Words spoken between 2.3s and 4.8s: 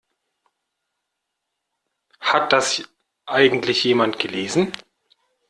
das eigentlich jemand gelesen?